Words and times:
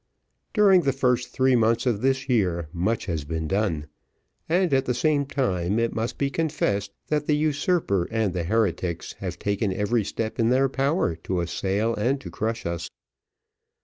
During 0.55 0.81
the 0.81 0.93
first 0.93 1.29
three 1.29 1.55
months 1.55 1.85
of 1.85 2.01
this 2.01 2.27
year, 2.27 2.69
much 2.73 3.05
has 3.05 3.23
been 3.23 3.47
done; 3.47 3.85
and, 4.49 4.73
at 4.73 4.85
the 4.85 4.95
same 4.95 5.27
time, 5.27 5.77
it 5.77 5.93
must 5.93 6.17
be 6.17 6.31
confessed 6.31 6.91
that 7.09 7.27
the 7.27 7.37
usurper 7.37 8.07
and 8.09 8.33
the 8.33 8.45
heretics 8.45 9.13
have 9.19 9.37
taken 9.37 9.71
every 9.71 10.03
step 10.03 10.39
in 10.39 10.49
their 10.49 10.69
power 10.69 11.15
to 11.17 11.39
assail 11.41 11.93
and 11.93 12.19
to 12.21 12.31
crush 12.31 12.65
us. 12.65 12.89